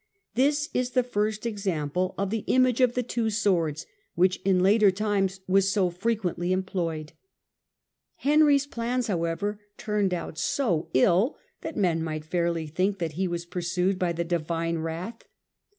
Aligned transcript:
This 0.33 0.69
is 0.73 0.89
the 0.97 1.03
first 1.03 1.45
example 1.45 2.15
of 2.17 2.31
the 2.31 2.43
image 2.47 2.81
of 2.81 2.95
the 2.95 3.03
two 3.03 3.29
swords, 3.29 3.85
which 4.15 4.41
in 4.43 4.63
later 4.63 4.89
times 4.89 5.41
was 5.47 5.71
so 5.71 5.91
frequently 5.91 6.51
employed. 6.51 7.11
Henry's 8.15 8.65
plans, 8.65 9.05
however, 9.05 9.59
turned 9.77 10.11
out 10.11 10.39
so 10.39 10.89
ill 10.95 11.37
that 11.61 11.77
men 11.77 12.03
might 12.03 12.25
fairly 12.25 12.65
think 12.65 12.97
that 12.97 13.11
he 13.11 13.27
was 13.27 13.45
pursued 13.45 13.99
by 13.99 14.11
the 14.11 14.23
divine 14.23 14.79
wi'ath. 14.81 15.21